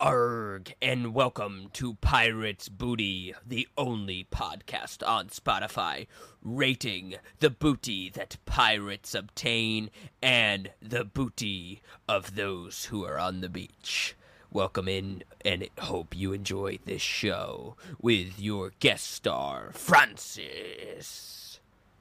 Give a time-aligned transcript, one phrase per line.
[0.00, 6.06] Arg, and welcome to Pirates Booty, the only podcast on Spotify
[6.40, 9.90] rating the booty that pirates obtain
[10.22, 14.14] and the booty of those who are on the beach.
[14.52, 21.58] Welcome in, and hope you enjoy this show with your guest star, Francis.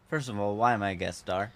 [0.07, 1.52] First of all, why am I a guest star?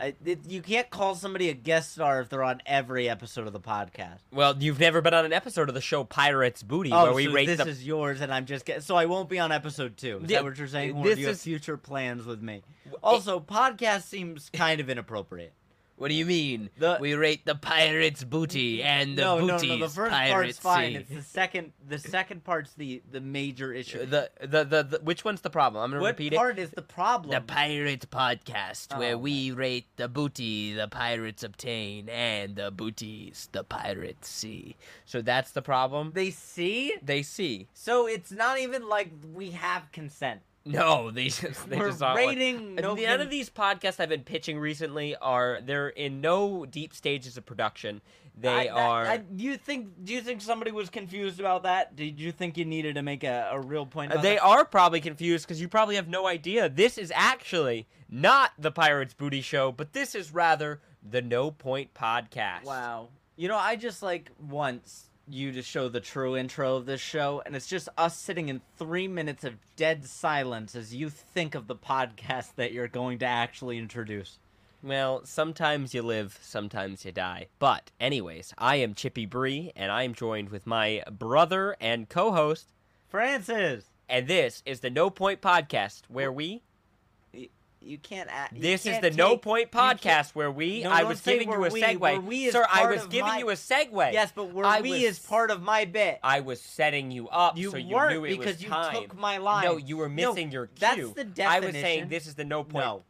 [0.00, 3.52] I, it, you can't call somebody a guest star if they're on every episode of
[3.52, 4.20] the podcast.
[4.32, 7.26] Well, you've never been on an episode of the show Pirates Booty, Oh, where we
[7.26, 7.68] so rate this the.
[7.68, 10.20] is yours, and I'm just get, so I won't be on episode two.
[10.24, 10.96] Is Yeah, that what you're saying?
[10.96, 12.62] Uh, or this do you have future plans with me?
[13.02, 15.52] Also, podcast seems kind of inappropriate.
[16.00, 16.70] What do you mean?
[16.78, 19.76] The- we rate the pirates' booty and the no, no, booty's no.
[19.86, 20.46] The first piracy.
[20.46, 20.96] part's fine.
[20.96, 21.72] It's the second.
[21.86, 24.06] The second part's the the major issue.
[24.06, 25.84] the, the, the, the which one's the problem?
[25.84, 27.34] I'm gonna what repeat part is the problem?
[27.34, 33.50] The pirate podcast, where Oh, we rate the booty the pirates obtain and the booties
[33.52, 34.76] the pirates see.
[35.04, 36.12] So that's the problem.
[36.14, 36.94] they see.
[37.02, 37.68] They see.
[37.74, 40.40] So it's not even like we have consent.
[40.70, 42.18] No, they just they We're just aren't.
[42.18, 46.94] rating no None of these podcasts I've been pitching recently are they're in no deep
[46.94, 48.00] stages of production.
[48.36, 49.06] They I- are.
[49.06, 50.04] I, do you think?
[50.04, 51.94] Do you think somebody was confused about that?
[51.96, 54.12] Did you think you needed to make a, a real point?
[54.22, 54.42] They that?
[54.42, 56.68] are probably confused because you probably have no idea.
[56.68, 61.92] This is actually not the Pirates Booty Show, but this is rather the No Point
[61.92, 62.64] Podcast.
[62.64, 63.08] Wow.
[63.36, 67.42] You know, I just like once you to show the true intro of this show,
[67.44, 71.66] and it's just us sitting in three minutes of dead silence as you think of
[71.66, 74.38] the podcast that you're going to actually introduce.
[74.82, 77.48] Well, sometimes you live, sometimes you die.
[77.58, 82.72] But, anyways, I am Chippybri, and I am joined with my brother and co host,
[83.08, 86.62] Francis, and this is the No Point Podcast, where we.
[87.80, 88.28] You can't.
[88.30, 90.82] Act, you This is can't the No Point Podcast, where we.
[90.82, 91.80] No, I was giving you a we.
[91.82, 91.98] segue.
[92.00, 94.12] We're we Sir, I was giving my- you a segue.
[94.12, 96.18] Yes, but where I we was- is part of my bit.
[96.22, 98.94] I was setting you up You so you knew it because was you time.
[99.02, 99.64] took my line.
[99.64, 100.76] No, you were No, missing your cue.
[100.78, 101.46] that's the definition.
[101.46, 102.84] I was saying this is the no point.
[102.84, 103.04] No.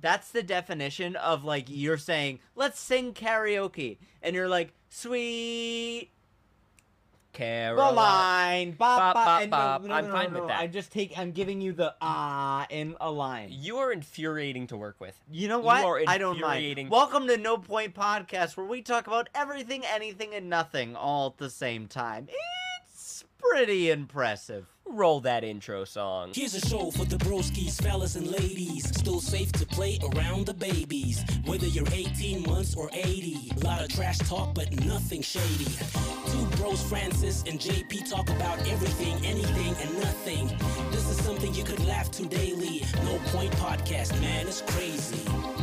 [0.00, 3.98] That's the definition of like you're saying, let's sing karaoke.
[4.22, 6.10] And you're like, sweet
[7.32, 7.94] Caroline.
[7.94, 8.70] line.
[8.72, 9.82] Bop, Bop, bop, and bop.
[9.82, 10.60] No, no, I'm no, fine with that.
[10.60, 11.16] I'm just taking.
[11.18, 13.48] I'm giving you the ah in a line.
[13.50, 15.18] You are infuriating to work with.
[15.30, 15.84] You know You what?
[15.84, 16.90] are I don't mind.
[16.90, 21.38] Welcome to No Point Podcast, where we talk about everything, anything, and nothing all at
[21.38, 22.28] the same time.
[22.82, 24.66] It's pretty impressive.
[24.92, 26.32] Roll that intro song.
[26.34, 28.88] Here's a show for the broskies, fellas, and ladies.
[28.88, 31.24] Still safe to play around the babies.
[31.44, 33.52] Whether you're 18 months or 80.
[33.56, 35.66] a Lot of trash talk, but nothing shady.
[36.26, 40.48] Two bros, Francis and JP, talk about everything, anything, and nothing.
[40.90, 42.82] This is something you could laugh to daily.
[43.04, 45.59] No point podcast, man, it's crazy.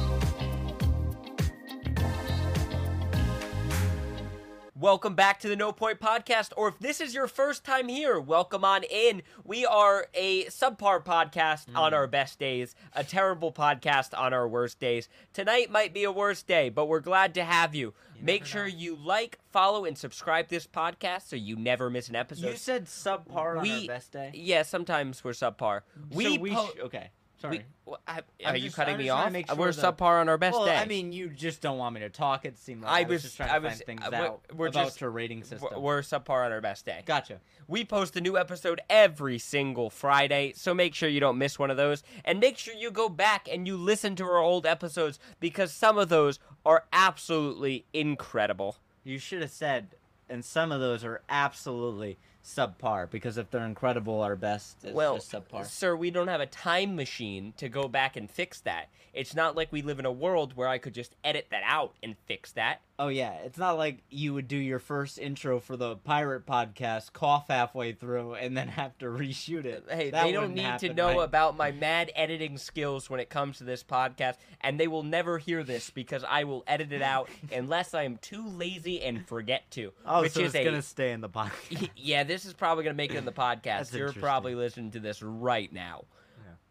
[4.80, 8.20] Welcome back to the No Point Podcast, or if this is your first time here,
[8.20, 9.24] welcome on in.
[9.44, 11.96] We are a subpar podcast on hmm.
[11.96, 15.10] our best days, a terrible podcast on our worst days.
[15.34, 17.96] Tonight might be a worse day, but we're glad to have you.
[18.22, 22.46] Make sure you like, follow, and subscribe this podcast so you never miss an episode.
[22.46, 24.30] You said subpar on we, our best day.
[24.36, 25.82] Yeah, sometimes we're subpar.
[26.12, 27.10] We, so we po- sh- okay.
[27.40, 27.60] Sorry.
[27.60, 29.44] we- well, I- are you just- cutting I'm me just trying to off?
[29.50, 30.76] Uh, sure we're that- subpar on our best well, day.
[30.76, 32.46] I mean, you just don't want me to talk.
[32.46, 34.16] It seemed like I I, was, was- just trying I to was- find things uh,
[34.16, 35.82] out we're about just- your rating We're- system.
[35.82, 37.04] we're subpar on our best day.
[37.06, 37.40] gotcha.
[37.68, 41.70] We post a new episode every single Friday, so make sure you don't miss one
[41.70, 42.02] of those.
[42.26, 45.98] And make sure you go back and you listen to our old episodes because some
[45.98, 48.78] of those are absolutely incredible.
[49.04, 49.96] You should have said,
[50.30, 55.16] and some of those are absolutely subpar because if they're incredible, our best is well,
[55.16, 55.66] just subpar.
[55.66, 58.90] sir, we don't have a time machine to go back and fix that.
[59.14, 61.96] It's not like we live in a world where I could just edit that out
[62.02, 62.82] and fix that.
[63.00, 67.14] Oh yeah, it's not like you would do your first intro for the pirate podcast,
[67.14, 69.86] cough halfway through, and then have to reshoot it.
[69.88, 71.24] Hey, That they don't need to know right?
[71.24, 75.38] about my mad editing skills when it comes to this podcast, and they will never
[75.38, 79.70] hear this because I will edit it out unless I am too lazy and forget
[79.72, 79.94] to.
[80.04, 81.90] Oh, which so is it's a gonna stay in the podcast.
[81.96, 83.94] yeah, this is probably going to make it in the podcast.
[83.96, 86.06] You're probably listening to this right now.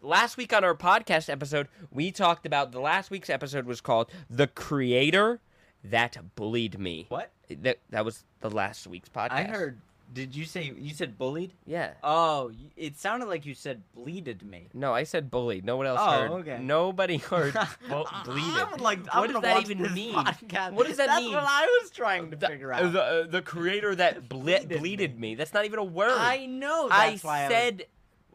[0.03, 4.11] Last week on our podcast episode, we talked about the last week's episode was called
[4.29, 5.41] "The Creator
[5.91, 7.31] That Bullied Me." what?
[7.49, 9.31] That that was the last week's podcast.
[9.33, 9.81] I heard.
[10.15, 11.53] Did you say you said bullied?
[11.67, 11.95] Yeah.
[12.05, 14.69] Oh, it sounded like you said bleeded me.
[14.73, 15.65] No, I said bullied.
[15.65, 16.31] No one else Oh, heard.
[16.31, 16.59] okay.
[16.63, 17.55] Nobody heard
[17.89, 18.53] bu- bleeded.
[18.55, 19.01] I would like.
[19.13, 20.15] What I'm does that even mean?
[20.15, 20.73] podcast.
[20.75, 21.35] What does that That's mean?
[21.35, 22.93] what I was trying to The, figure out.
[22.93, 25.31] the, uh, the creator that ble- Bleeded bleeded me.
[25.31, 25.35] me.
[25.35, 26.13] That's not even a word.
[26.17, 26.89] I know.
[26.89, 27.87] I That's I said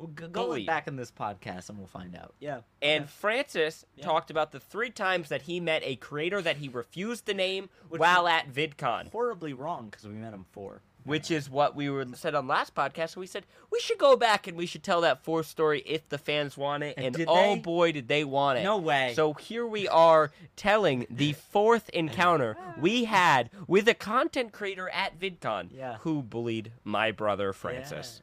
[0.02, 0.66] Well, go, go bullied.
[0.66, 2.34] back in this podcast and we'll find out.
[2.40, 2.62] Yeah.
[2.82, 4.04] And Francis Yeah.
[4.06, 7.70] talked about the three times that he met a creator that he refused to name
[7.88, 9.12] Which while at VidCon.
[9.12, 10.82] horribly wrong because we met him four.
[11.04, 13.16] which is what we were said on last podcast.
[13.16, 16.18] We said we should go back and we should tell that fourth story if the
[16.20, 17.60] fans want it, And and, oh they?
[17.60, 18.64] boy, did they want it!
[18.64, 19.14] No way.
[19.16, 25.20] So here we are telling the fourth encounter we had with a content creator at
[25.20, 25.98] VidCon Yeah.
[26.02, 28.22] who bullied my brother Francis.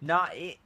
[0.00, 0.34] Not.
[0.36, 0.58] It,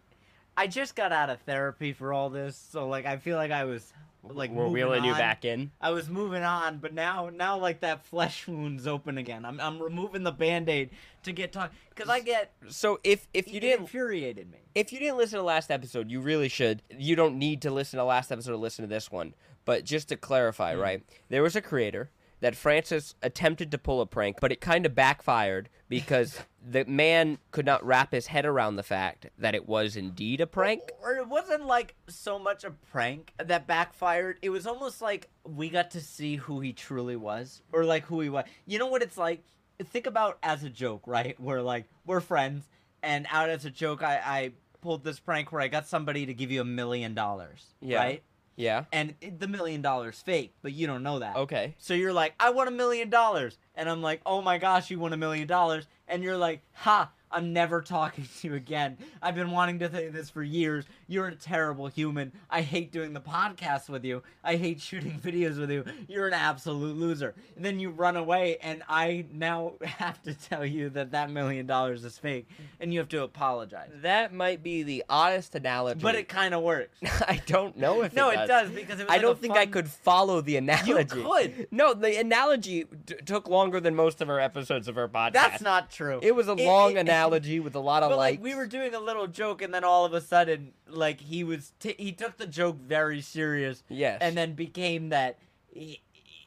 [0.58, 3.62] I just got out of therapy for all this, so like I feel like I
[3.64, 3.92] was
[4.24, 5.70] like we're wheeling you back in.
[5.80, 9.44] I was moving on, but now now like that flesh wound's open again.
[9.44, 10.90] I'm I'm removing the band-aid
[11.22, 14.58] to get talk because I get So if if you it didn't infuriated me.
[14.74, 16.82] if you didn't listen to last episode, you really should.
[16.90, 19.34] You don't need to listen to last episode to listen to this one.
[19.64, 20.82] But just to clarify, mm-hmm.
[20.82, 21.02] right?
[21.28, 22.10] There was a creator
[22.40, 27.38] that Francis attempted to pull a prank, but it kind of backfired because the man
[27.50, 30.82] could not wrap his head around the fact that it was indeed a prank.
[31.02, 34.38] Or it wasn't like so much a prank that backfired.
[34.42, 38.20] It was almost like we got to see who he truly was, or like who
[38.20, 38.44] he was.
[38.66, 39.42] You know what it's like?
[39.82, 41.38] Think about as a joke, right?
[41.40, 42.68] We're like we're friends,
[43.02, 46.34] and out as a joke, I I pulled this prank where I got somebody to
[46.34, 47.98] give you a million dollars, Yeah.
[47.98, 48.22] right?
[48.58, 48.84] Yeah.
[48.92, 51.36] And the million dollars fake, but you don't know that.
[51.36, 51.76] Okay.
[51.78, 53.56] So you're like, I want a million dollars.
[53.78, 55.86] And I'm like, oh my gosh, you won a million dollars.
[56.08, 58.96] And you're like, ha, I'm never talking to you again.
[59.20, 60.86] I've been wanting to say this for years.
[61.08, 62.32] You're a terrible human.
[62.48, 64.22] I hate doing the podcast with you.
[64.42, 65.84] I hate shooting videos with you.
[66.08, 67.34] You're an absolute loser.
[67.54, 71.66] And then you run away, and I now have to tell you that that million
[71.66, 72.48] dollars is fake.
[72.80, 73.90] And you have to apologize.
[74.00, 76.00] That might be the oddest analogy.
[76.00, 76.96] But it kind of works.
[77.28, 78.68] I don't know if No, it it does.
[78.68, 80.88] does because it was I like don't think I could follow the analogy.
[80.92, 81.68] You could.
[81.70, 85.32] No, the analogy t- took longer than most of our episodes of our podcast.
[85.32, 86.18] That's not true.
[86.22, 88.94] It was a It- long it- analogy with a lot of like we were doing
[88.94, 92.36] a little joke, and then all of a sudden, like he was, t- he took
[92.38, 94.18] the joke very serious, Yes.
[94.20, 95.38] and then became that.
[95.72, 96.00] he-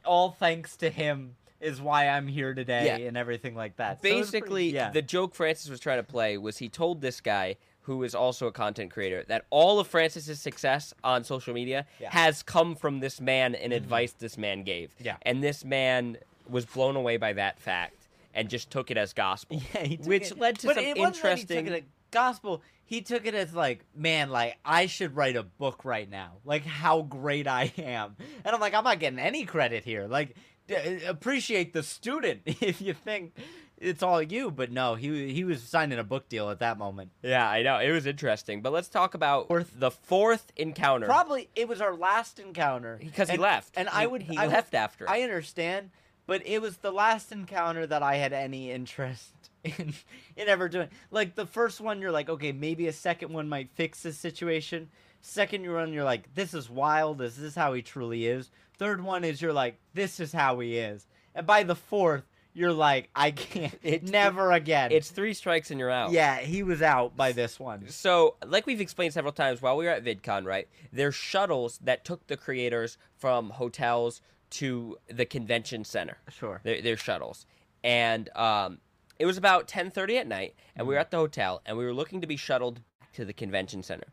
[0.04, 3.08] all thanks to him is why I'm here today, Yeah.
[3.08, 3.98] and everything like that.
[3.98, 4.90] So pretty- Basically, yeah.
[4.90, 8.48] the joke Francis was trying to play was he told this guy who is also
[8.48, 12.10] a content creator that all of Francis's success on social media Yeah.
[12.12, 13.78] has come from this man and mm-hmm.
[13.84, 14.92] advice this man gave.
[15.00, 15.18] Yeah.
[15.22, 16.18] And this man
[16.51, 19.62] was blown away by that fact and just took it as gospel.
[19.74, 22.62] Yeah, which it- led to some it wasn't that interesting He took it as gospel.
[22.86, 26.33] He took it as like, man, like I should write a book right now.
[26.44, 30.07] Like how great I am, and I'm like, I'm not getting any credit here.
[30.07, 30.36] Like,
[30.68, 33.38] d- appreciate the student if you think
[33.77, 34.51] it's all you.
[34.51, 37.12] But no, he he was signing a book deal at that moment.
[37.24, 37.77] Yeah, I know.
[37.80, 38.62] It was interesting.
[38.62, 39.48] But let's talk about
[39.80, 41.06] the fourth encounter.
[41.07, 43.75] Probably it was our last encounter Because he left.
[43.77, 45.09] and He- I would he I would- left after.
[45.09, 45.92] I understand,
[46.31, 49.33] but it was the last encounter that I had any interest
[49.66, 49.94] in
[50.38, 50.88] in ever doing.
[51.12, 54.88] Like the first one, you're like, okay, maybe a second one might fix this situation.
[55.22, 57.18] Second run, you're like, this is wild.
[57.18, 58.50] This is how he truly is?
[58.78, 61.06] Third one is you're like, this is how he is.
[61.36, 62.24] And by the fourth,
[62.54, 63.77] you're like, I can't.
[63.84, 64.94] It- never again.
[64.94, 66.12] It's three strikes and you're out.
[66.13, 67.89] yeah, he was out by this one.
[67.89, 70.69] So, like we've explained several times while we were at VidCon, right?
[70.94, 76.18] There's shuttles that took the creators from hotels to the convention center.
[76.30, 76.62] Sure.
[76.63, 77.45] They're, they're shuttles,
[77.83, 78.80] and um,
[79.19, 80.89] it was about 10:30 at night, and Mm-hmm.
[80.89, 82.81] we were at the hotel, and we were looking to be shuttled
[83.13, 84.07] to the convention center,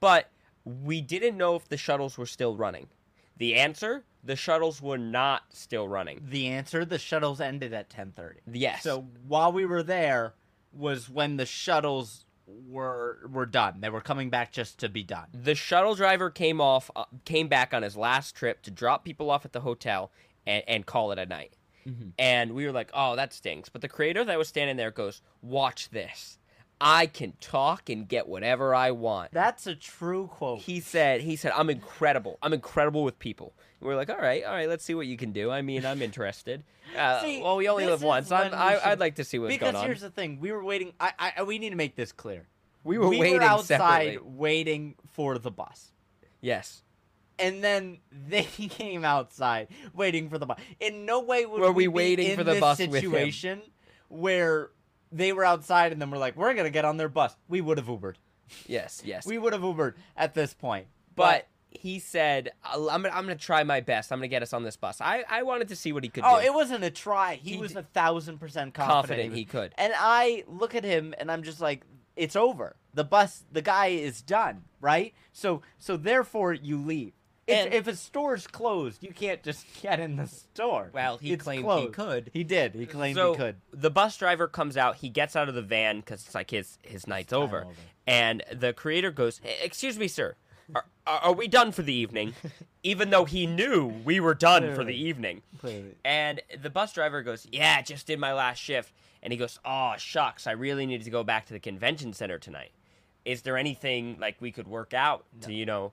[0.00, 0.30] but
[0.64, 2.88] we didn't know if the shuttles were still running.
[3.36, 6.20] The answer: the shuttles were not still running.
[6.28, 8.34] The answer: the shuttles ended at 10:30.
[8.52, 8.82] Yes.
[8.82, 10.34] So while we were there
[10.72, 12.24] was when the shuttles
[12.68, 13.80] were were done.
[13.80, 15.26] They were coming back just to be done.
[15.32, 19.30] the shuttle driver came off, uh, came back on his last trip to drop people
[19.30, 20.10] off at the hotel
[20.46, 21.54] and, and call it a night.
[22.16, 25.20] And we were like, "Oh, that stinks." But the creator that was standing there goes,
[25.40, 26.38] "Watch this.
[26.82, 30.60] I can talk and get whatever I want." That's a true quote.
[30.60, 32.38] He said, "He said I'm incredible.
[32.42, 34.68] I'm incredible with people." And we are like, "All right, all right.
[34.68, 35.50] Let's see what you can do.
[35.50, 36.64] I mean, I'm interested."
[36.98, 38.30] Uh, See, well, we only live once.
[38.30, 39.82] I'm, I, should- I'd like to see what's because going on.
[39.82, 40.92] Because here's the thing: we were waiting.
[41.00, 42.48] I, I we need to make this clear.
[42.84, 44.18] we were we waiting were outside separately.
[44.24, 45.92] waiting for the bus.
[46.42, 46.82] Yes.
[47.38, 50.58] And then they came outside waiting for the bus.
[50.80, 53.62] In no way would Were we we, waiting in for the this bus situation
[54.08, 54.70] where
[55.12, 57.36] they were outside and then we're like, we're gonna get on their bus.
[57.48, 58.14] We would have Ubered.
[58.66, 59.02] Yes.
[59.04, 59.26] Yes.
[59.26, 60.86] We would have Ubered at this point.
[61.14, 64.12] but he said, "I'll- "I'm gonna, I'm gonna try my best.
[64.12, 66.22] I'm gonna get us on this bus." I, I wanted to see what he could
[66.26, 66.44] Oh, do.
[66.46, 67.36] it wasn't a try.
[67.36, 69.72] He, He was a thousand percent confident, confident was- he could.
[69.78, 72.76] And I look at him and I'm just like, it's over.
[72.92, 75.14] The bus, the guy is done, right?
[75.32, 77.14] So, so therefore you leave.
[77.46, 80.90] If, And- if a store's closed, you can't just get in the store.
[80.92, 82.30] Well, he It's claimed he could.
[82.32, 82.74] He did.
[82.74, 83.56] He claimed so he could.
[83.72, 84.96] the bus driver comes out.
[84.96, 87.64] He gets out of the van because it's like his his night's over.
[87.64, 87.72] over.
[88.06, 90.34] And the creator goes, "Hey, "Excuse me, sir.
[90.74, 92.34] are, are, we done for the evening?
[92.84, 95.42] Even though he knew we were done for the evening.
[95.60, 95.96] Clearly.
[96.04, 98.92] And the bus driver goes, Yeah, just did my last shift.
[99.22, 102.38] And he goes, Oh, shucks, I really need to go back to the convention center
[102.38, 102.70] tonight.
[103.24, 105.92] Is there anything like we could work out to, you know,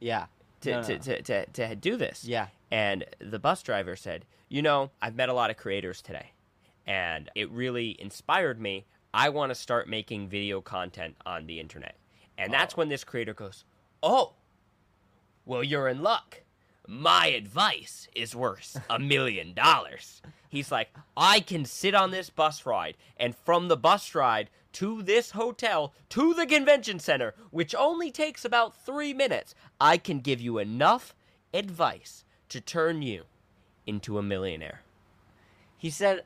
[0.00, 0.26] Yeah.
[0.62, 0.98] To, No, no, to.
[0.98, 2.24] To, to, to do this?
[2.24, 2.48] Yeah.
[2.70, 6.32] And the bus driver said, You know, I've met a lot of creators today,
[6.86, 8.86] and it really inspired me.
[9.14, 11.96] I want to start making video content on the internet.
[12.36, 12.78] And that's oh.
[12.78, 13.64] when this creator goes,
[14.02, 14.34] Oh,
[15.44, 16.42] well, you're in luck.
[16.86, 20.22] My advice is worth a million dollars.
[20.48, 25.02] He's like, I can sit on this bus ride, and from the bus ride to
[25.02, 30.40] this hotel to the convention center, which only takes about three minutes, I can give
[30.40, 31.14] you enough
[31.52, 33.24] advice to turn you
[33.86, 34.82] into a millionaire.
[35.76, 36.24] He said,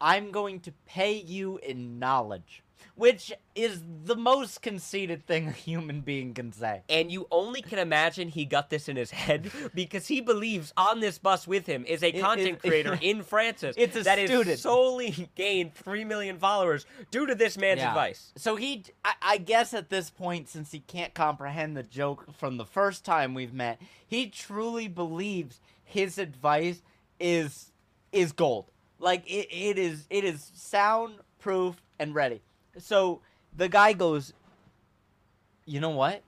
[0.00, 2.63] I'm going to pay you in knowledge,
[2.94, 6.82] which is the most conceited thing a human being can say.
[6.88, 11.00] And you only can imagine he got this in his head because he believes on
[11.00, 14.30] this bus with him is a content it- creator in Francis It's a that is
[14.30, 14.58] student.
[14.58, 17.88] solely gained 3 million followers due to this man's Yeah.
[17.88, 18.32] advice.
[18.36, 22.56] So he, I, I guess at this point, since he can't comprehend the joke from
[22.56, 26.82] the first time we've met, he truly believes his advice
[27.20, 27.70] is
[28.12, 28.70] is gold.
[29.00, 32.42] Like it, it is, it is soundproof and ready.
[32.78, 33.20] So
[33.56, 34.32] the guy goes,
[35.64, 36.22] you know what?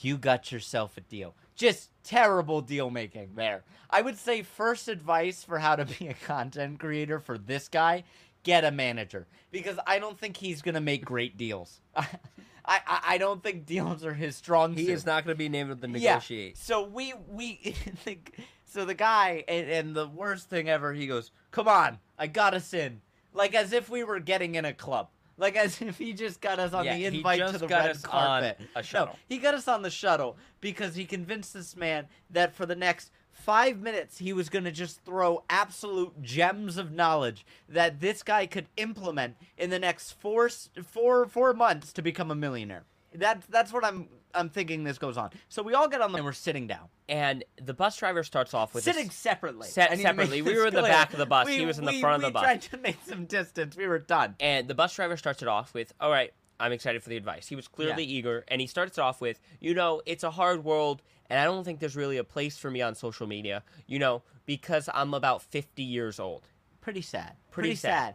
[0.00, 1.34] You got yourself a deal.
[1.54, 3.62] Just terrible deal making there.
[3.90, 8.04] I would say first advice for how to be a content creator for this guy,
[8.42, 11.80] get a manager because I don't think he's going to make great deals.
[11.96, 14.86] I, I I don't think deals are his strong suit.
[14.86, 16.18] He is not going to be able to Yeah.
[16.56, 17.54] So we we
[18.04, 22.26] think so the guy and, and the worst thing ever he goes, "Come on, I
[22.26, 23.00] got us in."
[23.32, 25.08] Like as if we were getting in a club.
[25.36, 27.78] Like as if he just got us on Yeah, the he invite to the got
[27.86, 28.60] red us on carpet.
[28.76, 32.66] a No, he got us on the shuttle because he convinced this man that for
[32.66, 38.00] the next five minutes he was going to just throw absolute gems of knowledge that
[38.00, 40.48] this guy could implement in the next four
[40.84, 42.84] four four months to become a millionaire.
[43.12, 45.30] That's that's what I'm I'm thinking this goes on.
[45.48, 48.52] So we all get on the and we're sitting down, And the bus driver starts
[48.54, 49.68] off with sitting separately.
[49.68, 50.42] Se- I need to make separately.
[50.42, 50.92] We were in the clear.
[50.92, 51.46] back of the bus.
[51.46, 52.42] We- He was in the we- front of the bus.
[52.42, 53.76] we tried to make some distance.
[53.76, 54.36] We were done.
[54.40, 57.48] and the bus driver starts it off with, "All right, I'm excited for the advice."
[57.48, 60.64] He was clearly eager, and he starts it off with, "You know, it's a hard
[60.64, 63.62] world, and I don't think there's really a place for me on social media.
[63.86, 66.42] You know, because I'm about 50 years old."
[66.80, 67.36] Pretty sad.
[67.50, 67.90] Pretty Pretty, sad.
[67.90, 68.14] sad.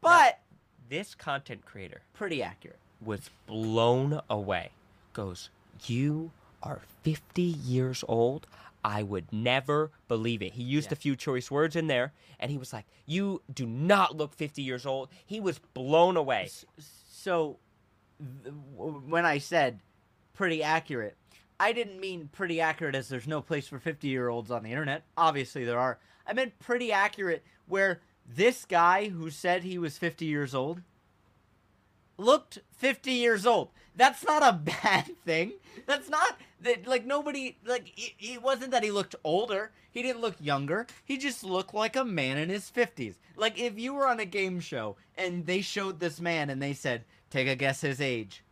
[0.00, 0.40] But
[0.88, 2.78] This content creator pretty accurate.
[3.00, 4.70] was blown away.
[5.12, 5.50] Goes,
[5.86, 6.30] You
[6.62, 8.46] are 50 years old?
[8.82, 10.54] I would never believe it.
[10.54, 10.94] He used Yeah.
[10.94, 14.62] a few choice words in there, and he was like, You do not look 50
[14.62, 15.08] years old.
[15.26, 16.48] He was blown away.
[16.78, 17.58] So,
[18.76, 19.80] when I said
[20.34, 21.16] pretty accurate,
[21.58, 24.70] I didn't mean pretty accurate as there's no place for 50 year olds on the
[24.70, 25.04] internet.
[25.16, 25.98] Obviously, there are.
[26.26, 30.82] I meant pretty accurate where this guy who said he was 50 years old
[32.16, 33.70] looked 50 years old.
[33.96, 35.52] That's not a bad thing.
[35.86, 39.72] That's not that like nobody like it, it wasn't that he looked older.
[39.90, 40.86] He didn't look younger.
[41.04, 43.16] He just looked like a man in his 50s.
[43.36, 46.72] Like if you were on a game show and they showed this man and they
[46.72, 48.44] said, "Take a guess his age."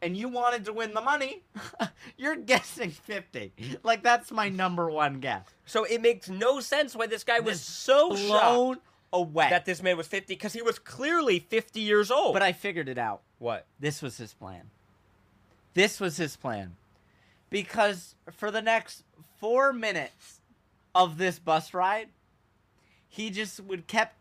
[0.00, 1.44] And you wanted to win the money,
[2.16, 3.52] you're guessing 50.
[3.84, 5.44] Like that's my number one guess.
[5.64, 8.78] So it makes no sense why this guy was This so shocked Blown
[9.12, 9.48] away.
[9.50, 12.32] that this man was 50 because he was clearly 50 years old.
[12.32, 13.22] but I figured it out.
[13.38, 13.66] what?
[13.78, 14.70] This was his plan.
[15.74, 16.76] This was his plan.
[17.50, 19.04] Because for the next
[19.38, 20.40] four minutes
[20.94, 22.08] of this bus ride,
[23.08, 24.16] he just would kept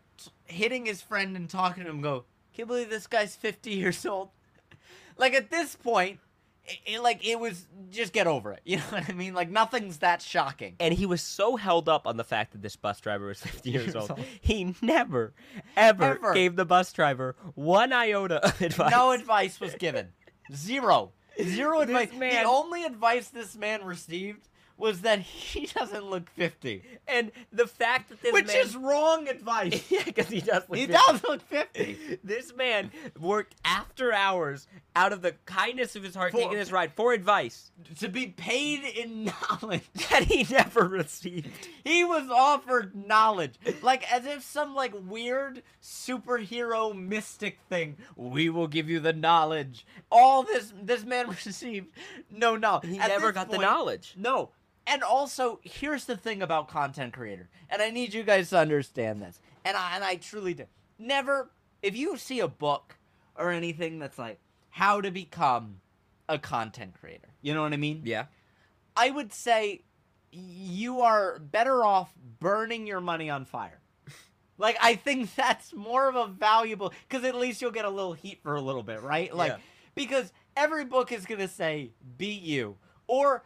[0.45, 2.01] hitting his friend and talking to him.
[2.01, 4.29] Go, can you believe this guy's fifty years old?
[5.17, 6.19] like at this point,
[6.65, 8.61] it, it- like it was just get over it.
[8.65, 9.33] You know what I mean?
[9.33, 10.75] Like nothing's that shocking.
[10.79, 13.69] And he was so held up on the fact that this bus driver was 50
[13.71, 14.17] years old.
[14.41, 15.33] He never,
[15.75, 16.33] ever, Ever.
[16.33, 18.91] gave the bus driver one iota of advice.
[18.91, 20.09] No advice was given.
[20.53, 21.11] Zero.
[21.41, 22.11] Zero advice.
[22.13, 24.47] man- The only advice this man received
[24.81, 26.83] was that he doesn't look 50.
[27.07, 28.57] And the fact that this Which man.
[28.57, 29.85] is wrong advice.
[29.91, 30.63] yeah, because he does.
[30.67, 30.93] Look he 50.
[30.93, 31.97] does look 50.
[32.23, 36.71] This man worked after hours out of the kindness of his heart, For- taking this
[36.71, 39.83] ride for advice to be paid in knowledge.
[40.09, 41.47] that he never received.
[41.83, 43.55] He was offered knowledge.
[43.81, 47.97] Like as if some like weird superhero mystic thing.
[48.15, 49.85] We will give you the knowledge.
[50.11, 51.87] All this this man received
[52.31, 52.89] no knowledge.
[52.89, 54.15] He At never got the knowledge.
[54.17, 54.49] No.
[54.87, 59.21] And also, here's the thing about content creator, and I need you guys to understand
[59.21, 59.39] this.
[59.63, 60.65] And I and I truly do.
[60.97, 62.97] Never if you see a book
[63.35, 65.81] or anything that's like how to become
[66.27, 67.27] a content creator.
[67.41, 68.01] You know what I mean?
[68.05, 68.25] Yeah.
[68.95, 69.83] I would say
[70.31, 73.79] you are better off burning your money on fire.
[74.57, 78.13] Like I think that's more of a valuable because at least you'll get a little
[78.13, 79.33] heat for a little bit, right?
[79.35, 79.57] Like Yeah.
[79.95, 83.43] because every book is gonna say "be you," or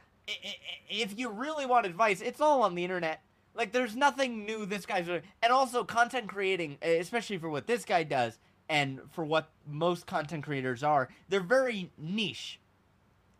[0.89, 3.21] if you really want advice, it's all on the internet.
[3.53, 7.85] Like there's nothing new this guy's doing, and also content creating, especially for what this
[7.85, 12.59] guy does and for what most content creators are, they're very niche.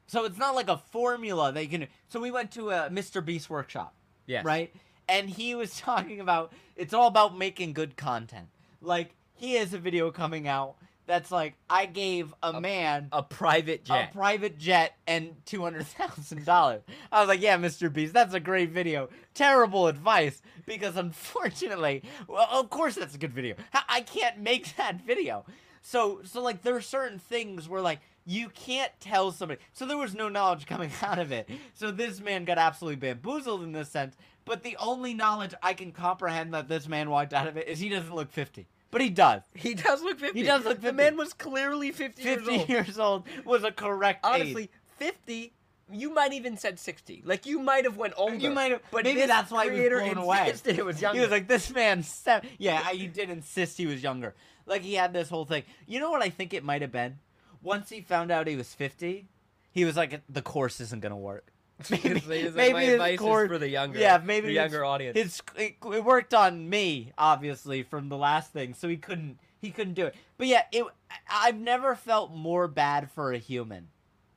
[0.08, 1.88] So it's not like a formula they can.
[2.08, 3.26] So we went to a Mr.
[3.26, 3.94] Beast workshop,
[4.28, 4.46] Yes.
[4.46, 4.74] right?
[5.10, 8.48] And he was talking about it's all about making good content.
[8.82, 10.76] Like he has a video coming out
[11.08, 14.10] that's like I gave a, man A private jet.
[14.12, 16.82] a private jet and two hundred thousand dollars.
[17.12, 17.92] I was like, yeah, Mr.
[17.92, 19.10] Beast, that's a great video.
[19.34, 23.56] Terrible advice because unfortunately, well, of course that's a good video.
[23.74, 25.46] I- I can't make that video.
[25.82, 29.62] So, so like there are certain things where like you can't tell somebody.
[29.74, 31.48] So there was no knowledge coming out of it.
[31.76, 34.16] So this man got absolutely bamboozled in this sense.
[34.46, 37.80] But the only knowledge I can comprehend that this man walked out of it is
[37.80, 39.42] he doesn't look fifty, but he does.
[39.54, 40.40] he does look 50.
[40.40, 40.88] He does look 50.
[40.88, 42.70] The man was clearly 50, 50 years old.
[42.70, 44.42] years old was a correct age.
[44.42, 45.52] Honestly, 50,
[45.92, 47.22] you might even said 60.
[47.26, 48.36] Like, you might have went older.
[48.36, 50.54] You might have, but maybe that's why he was blown away.
[50.64, 51.18] it was younger.
[51.18, 52.50] He was like, "This man's seven.
[52.58, 54.34] Yeah, I- he did insist he was younger.
[54.66, 55.64] Like he had this whole thing.
[55.86, 57.20] You know what I think it might have been?
[57.62, 59.28] Once he found out he was fifty,
[59.72, 61.52] he was like, "The course isn't gonna work."
[61.90, 65.18] Was like, my advice is for the younger, Yeah, maybe the younger audience.
[65.18, 69.72] His it, it worked on me, obviously, from the last thing, so he couldn't he
[69.72, 70.16] couldn't do it.
[70.38, 70.86] But yeah, it
[71.30, 73.90] I've never felt more bad for a human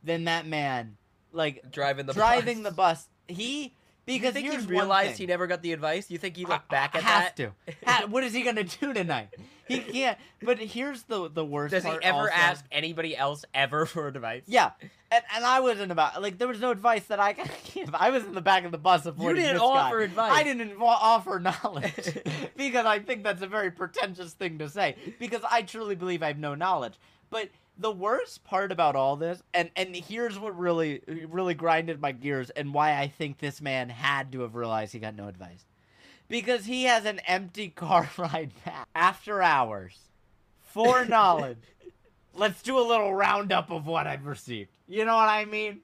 [0.03, 0.97] than that man.
[1.33, 2.71] Like driving the driving bus.
[2.71, 3.09] the bus.
[3.29, 3.75] He
[4.09, 6.11] because you think he realized he never got the advice?
[6.11, 7.37] You think he looked back at has that?
[7.37, 7.53] to.
[8.09, 9.29] What is he gonna do tonight?
[9.67, 10.19] He can't.
[10.43, 11.73] But here's the the worst.
[11.73, 12.33] Does he ever also.
[12.33, 14.43] ask anybody else ever for advice?
[14.47, 14.71] Yeah,
[15.11, 17.95] and, and I wasn't about like there was no advice that I could give.
[17.95, 20.05] I was in the back of the bus avoiding You didn't offer guy.
[20.05, 20.33] advice.
[20.33, 22.19] I didn't offer knowledge
[22.57, 24.97] because I think that's a very pretentious thing to say.
[25.19, 26.95] Because I truly believe I have no knowledge.
[27.31, 32.13] But the worst part about all this, and and here's what really really grinded my
[32.13, 35.65] gears, and why I think this man had to have realized he got no advice,
[36.29, 39.99] because he has an empty car ride back after hours
[40.61, 41.59] for knowledge.
[42.35, 44.71] Let's do a little roundup of what I've received.
[44.87, 45.81] You know what I mean?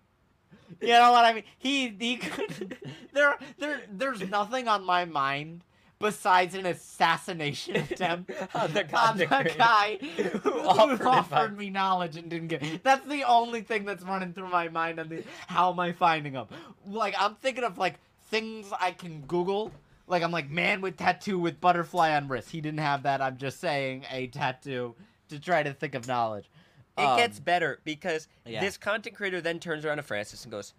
[0.80, 1.44] You know what I mean?
[1.58, 2.76] He he could
[3.12, 5.62] there there there's nothing on my mind
[6.04, 9.96] besides an assassination attempt On the on the guy
[10.42, 12.82] who offered offered, me knowledge and didn't get.
[12.82, 15.00] That's the only thing that's running through my mind.
[15.00, 16.46] On the how am I finding them?
[16.86, 19.72] Like I'm thinking of like things I can Google.
[20.06, 22.50] Like I'm like man with tattoo with butterfly on wrist.
[22.50, 23.22] He didn't have that.
[23.22, 24.94] I'm just saying a tattoo
[25.30, 26.50] to try to think of knowledge.
[26.98, 28.60] It Um, gets better because yeah.
[28.60, 30.74] this content creator then turns around to Francis and goes,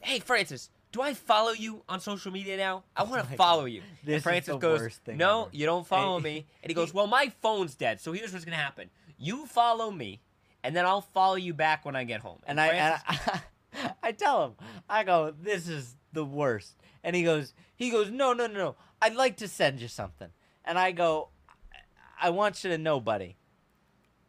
[0.00, 2.84] "Hey, Francis, do I follow you on social media now?
[2.96, 5.42] I want Oh to follow you." This is and Francis the goes, worst thing "No,
[5.42, 8.32] ever." you don't follow And- me." And he goes, "Well, my phone's dead, so here's
[8.32, 10.20] what's gonna happen: you follow me,
[10.62, 13.40] and then I'll follow you back when I get home." And I, and Francis-
[13.72, 14.52] I, I tell him,
[14.88, 16.74] I go, this is the worst.
[17.04, 18.76] And he goes, he goes, no, no, no, no.
[19.00, 20.28] I'd like to send you something.
[20.64, 21.28] And I go,
[22.20, 23.36] I I want you to know, buddy.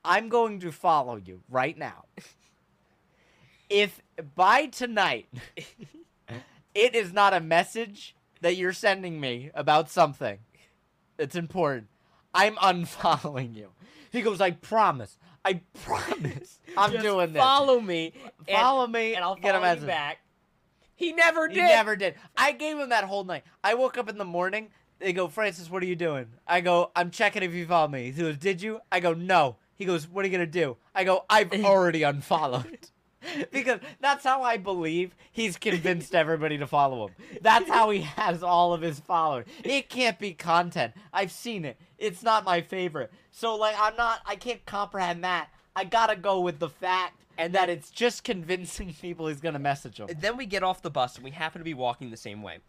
[0.05, 2.05] I'm going to follow you right now.
[3.69, 4.01] If
[4.35, 5.27] by tonight
[6.75, 10.39] it is not a message that you're sending me about something
[11.17, 11.87] It's important,
[12.33, 13.69] I'm unfollowing you.
[14.11, 15.17] He goes, I promise.
[15.45, 16.59] I promise.
[16.77, 17.41] I'm Just doing this.
[17.41, 18.13] Follow me,
[18.47, 19.87] and- Follow me, and I'll get a you message.
[19.87, 20.19] back.
[20.95, 21.63] He never He did.
[21.63, 22.15] never did.
[22.37, 23.43] I gave him that whole night.
[23.63, 24.69] I woke up in the morning.
[24.99, 26.27] They go, Francis, what are you doing?
[26.47, 28.11] I go, I'm checking if you follow me.
[28.11, 28.81] He goes, Did you?
[28.91, 29.55] I go, No.
[29.75, 30.77] He goes, What are you gonna do?
[30.93, 32.87] I go, I've already unfollowed.
[33.51, 37.15] because that's how I believe he's convinced everybody to follow him.
[37.41, 39.45] That's how he has all of his followers.
[39.63, 40.93] It can't be content.
[41.13, 41.77] I've seen it.
[41.97, 43.11] It's not my favorite.
[43.31, 45.49] So like I'm not I can't comprehend that.
[45.75, 49.97] I gotta go with the fact and that it's just convincing people he's gonna message
[49.97, 50.07] them.
[50.19, 52.59] Then we get off the bus and we happen to be walking the same way.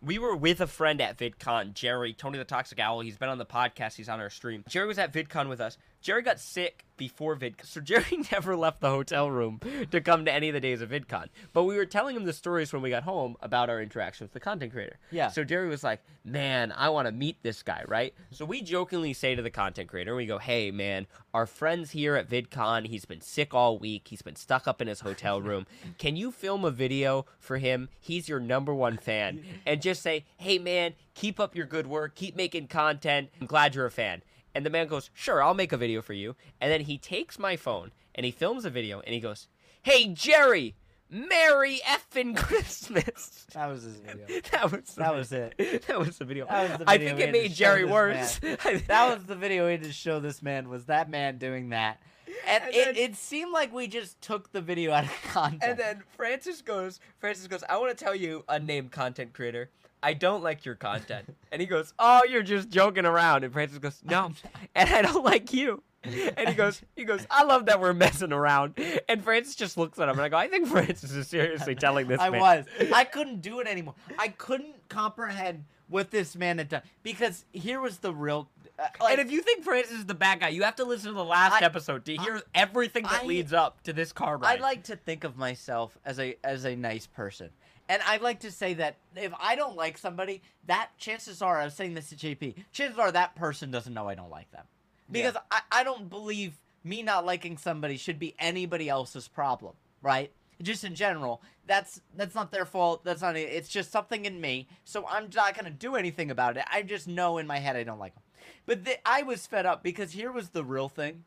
[0.00, 3.00] We were with a friend at VidCon, Jerry, Tony the Toxic Owl.
[3.00, 4.64] He's been on the podcast, he's on our stream.
[4.68, 5.76] Jerry was at VidCon with us.
[6.00, 10.32] Jerry got sick before VidCon, so Jerry never left the hotel room to come to
[10.32, 11.26] any of the days of VidCon.
[11.52, 14.32] But we were telling him the stories when we got home about our interaction with
[14.32, 14.98] the content creator.
[15.10, 15.28] Yeah.
[15.28, 18.14] So Jerry was like, man, I want to meet this guy, right?
[18.30, 22.14] So we jokingly say to the content creator, we go, hey, man, our friend's here
[22.16, 22.86] at VidCon.
[22.86, 24.08] He's been sick all week.
[24.08, 25.66] He's been stuck up in his hotel room.
[25.98, 27.88] Can you film a video for him?
[28.00, 29.42] He's your number one fan.
[29.66, 32.14] And just say, hey, man, keep up your good work.
[32.14, 33.28] Keep making content.
[33.40, 34.22] I'm glad you're a fan.
[34.54, 36.34] And the man goes, sure, I'll make a video for you.
[36.60, 39.48] And then he takes my phone and he films a video and he goes,
[39.82, 40.74] "Hey Jerry,
[41.10, 42.36] Merry effing
[42.72, 44.26] Christmas." That was his video.
[44.50, 45.54] That was That was it.
[45.86, 46.46] That was the video.
[46.46, 48.38] That was the I think it made Jerry worse.
[48.38, 50.68] That was the video we had to show this man.
[50.68, 52.00] Was that man doing that?
[52.46, 55.66] And, And it, then- it seemed like we just took the video out of context.
[55.66, 59.70] And then Francis goes, Francis goes, I want to tell you, a unnamed content creator,
[60.02, 61.34] I don't like your content.
[61.52, 63.44] and he goes, Oh, you're just joking around.
[63.44, 64.32] And Francis goes, No,
[64.74, 65.82] and I don't like you.
[66.04, 68.78] And he goes, he goes, I love that we're messing around.
[69.08, 72.06] And Francis just looks at him, and I go, I think Francis is seriously telling
[72.06, 72.40] this I man.
[72.40, 72.64] was.
[72.94, 73.94] I couldn't do it anymore.
[74.16, 78.48] I couldn't comprehend what this man had done because here was the real.
[78.78, 81.08] Uh, like, and if you think Francis is the bad guy, you have to listen
[81.08, 84.36] to the last I- episode to hear everything that I- leads up to this car
[84.36, 84.58] ride.
[84.58, 87.50] I like to think of myself as a as a nice person.
[87.88, 91.64] And I like to say that if I don't like somebody, that chances are I
[91.64, 94.64] was saying this to JP, chances are that person doesn't know I don't like them.
[95.10, 100.30] Because I, I don't believe me not liking somebody should be anybody else's problem, right?
[100.60, 103.04] Just in general, that's that's not their fault.
[103.04, 103.36] That's not.
[103.36, 104.68] It's just something in me.
[104.84, 106.64] So I'm not gonna do anything about it.
[106.70, 108.24] I just know in my head I don't like them.
[108.66, 111.24] But the, I was fed up because here was the real thing.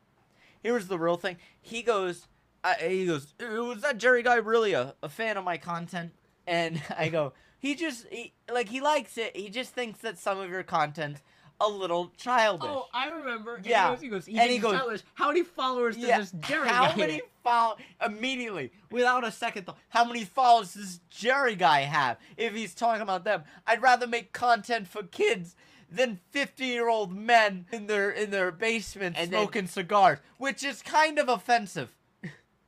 [0.61, 1.37] Here was the real thing.
[1.61, 2.27] He goes,
[2.63, 6.11] uh, he goes, "Uh, was that Jerry guy really a, a fan of my content?
[6.47, 9.35] And I go, he just he, like he likes it.
[9.35, 11.21] He just thinks that some of your content's
[11.63, 12.67] a little childish.
[12.71, 13.55] Oh, I remember.
[13.57, 13.89] And Yeah.
[13.97, 15.01] He goes, he goes, And he goes- childish.
[15.13, 16.19] How many followers does yeah.
[16.19, 17.21] this Jerry how guy many have?
[17.43, 19.77] follow immediately without a second thought?
[19.89, 22.17] How many followers does Jerry guy have?
[22.35, 25.55] If he's talking about them, I'd rather make content for kids
[25.91, 31.19] than fifty-year-old men in their in their basement And then- smoking cigars, which is kind
[31.19, 31.93] of offensive.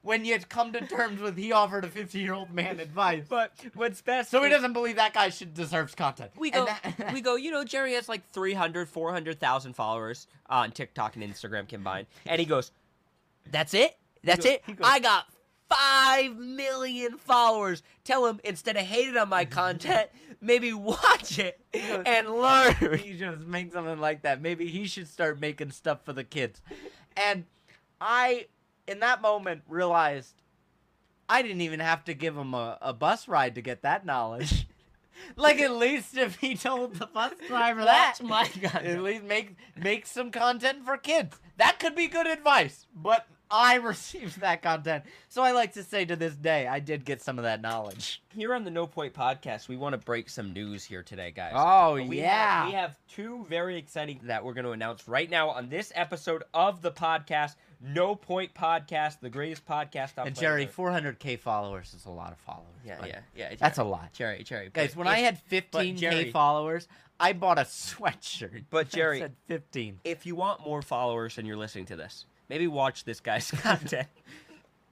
[0.04, 3.24] When you come to terms with he offered a 50 year old man advice.
[3.28, 4.30] But what's best?
[4.32, 6.32] So he doesn't believe that guy should deserves content.
[6.38, 7.36] We And go, we go.
[7.36, 12.46] You know, Jerry has like 300, 400,000 followers on TikTok and Instagram combined, and he
[12.46, 12.72] goes,
[13.50, 13.98] "That's it.
[14.24, 14.66] That's goes- it.
[14.78, 15.26] goes- I got
[15.70, 17.82] five million followers.
[18.04, 20.10] Tell him instead of hating on my content,
[20.42, 24.42] maybe watch it goes- and learn." he just make something like that.
[24.42, 26.62] Maybe he should start making stuff for the kids.
[27.16, 27.46] And
[28.02, 28.48] I,
[28.88, 30.34] in that moment, realized
[31.30, 34.68] I didn't even have to give him a, a bus ride to get that knowledge.
[35.36, 38.86] like at least if he told the bus driver that, my content.
[38.86, 41.38] at least make make some content for kids.
[41.58, 42.88] That could be good advice.
[42.96, 47.06] But I received that content, so I like to say to this day, I did
[47.06, 48.22] get some of that knowledge.
[48.30, 51.54] Here on the No Point Podcast, we want to break some news here today, guys.
[51.56, 55.30] Oh We yeah, have, we have two very exciting that we're going to announce right
[55.30, 60.36] now on this episode of the podcast, No Point Podcast, the greatest podcast on and
[60.36, 62.64] Jerry, 400k followers is a lot of followers.
[62.86, 63.56] Yeah, yeah, yeah.
[63.60, 64.14] That's a lot.
[64.14, 64.70] Jerry, Jerry.
[64.72, 66.88] Guys, but when if- I had 15k Jerry- followers,
[67.20, 68.64] I bought a sweatshirt.
[68.70, 70.00] But Jerry- said 15.
[70.06, 74.08] if you want more followers and you're listening to this, maybe watch this guy's content.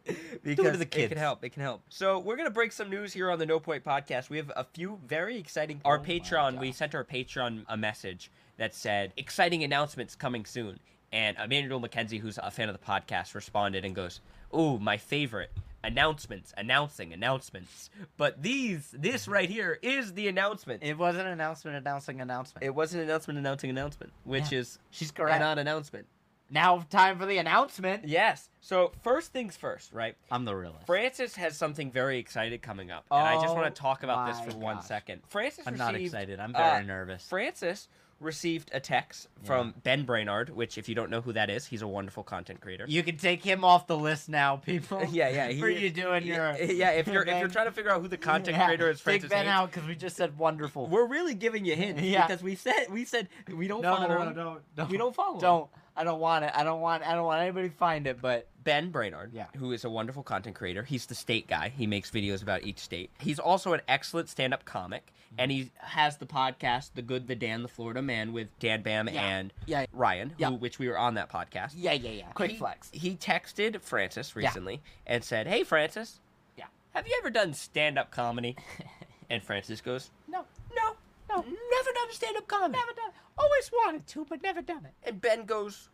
[0.43, 1.43] because the it can help.
[1.45, 1.81] It can help.
[1.89, 4.29] So we're gonna break some news here on the No Point Podcast.
[4.29, 5.79] We have a few very exciting.
[5.85, 6.59] Our Oh Patreon.
[6.59, 10.79] We sent our Patreon a message that said exciting announcements coming soon.
[11.11, 14.21] And Emmanuel McKenzie, who's a fan of the podcast, responded and goes,
[14.55, 15.51] "Ooh, my favorite."
[15.83, 17.89] Announcements, announcing announcements.
[18.15, 20.83] But these, this right here is the announcement.
[20.83, 22.63] It was an announcement announcing announcement.
[22.63, 24.59] It was an announcement announcing announcement, which Yeah.
[24.59, 25.39] is She's correct.
[25.39, 26.05] non-announcement.
[26.51, 28.07] now time for the announcement.
[28.07, 28.49] Yes.
[28.59, 30.15] So first things first, right?
[30.29, 30.85] I'm the realist.
[30.85, 34.27] Francis has something very excited coming up, and I just want Oh to talk about
[34.27, 34.85] this for one gosh.
[34.85, 35.21] second.
[35.29, 36.39] Francis I'm received, not excited.
[36.39, 37.27] I'm very uh, nervous.
[37.27, 37.87] Francis
[38.21, 41.81] received a text from Ben Brainard, which, if you don't know who that is, he's
[41.81, 42.85] a wonderful content creator.
[42.87, 45.03] you can take him off the list now, people.
[45.11, 45.59] yeah, yeah.
[45.59, 46.91] For he- you doing your yeah.
[46.91, 49.27] If you're if you're trying to figure out who the content Yeah, creator is, Take
[49.27, 50.87] Ben out because we just said wonderful.
[50.87, 52.27] we're really giving you hints Yeah.
[52.27, 54.33] because we said we said we don't no, follow no, no, him.
[54.35, 55.67] don't, don't, We don't follow him.
[55.95, 56.51] I don't want it.
[56.55, 57.03] I don't want.
[57.05, 58.21] I don't want anybody to find it.
[58.21, 59.47] But Ben Brainard, Yeah.
[59.57, 60.83] who is a wonderful content creator.
[60.83, 61.69] He's the state guy.
[61.69, 63.09] He makes videos about each state.
[63.19, 65.35] He's also an excellent stand-up comic, mm-hmm.
[65.39, 69.09] and he has the podcast "The Good, the Dan, the Florida Man" with Dan Bam
[69.09, 69.21] Yeah.
[69.21, 69.85] and Yeah.
[69.91, 70.49] Ryan, Yeah.
[70.49, 71.73] who, which we were on that podcast.
[71.75, 72.31] yeah, yeah, yeah.
[72.33, 72.89] Quick he, flex.
[72.93, 76.19] He texted Francis recently and said, "Hey, Francis,
[76.55, 76.65] Yeah.
[76.93, 78.55] have you ever done stand-up comedy?"
[79.29, 80.95] and Francis goes, No, "No,
[81.29, 83.11] no, never done stand-up comedy." never done.
[83.41, 83.43] It.
[83.43, 84.93] Always wanted to, but never done it.
[85.03, 85.89] And Ben goes,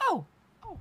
[0.00, 0.26] "Oh,
[0.64, 0.78] Oh.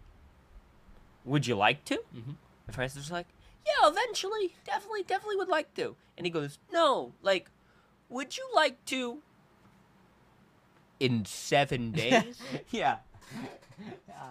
[1.25, 2.35] would you like to?" Mhm.
[2.67, 3.27] And Francis was like,
[3.65, 7.49] "Yeah, eventually, definitely, definitely would like to." And he goes, "No, like,
[8.09, 9.21] would you like to?"
[10.99, 12.39] In seven days.
[12.69, 12.99] yeah.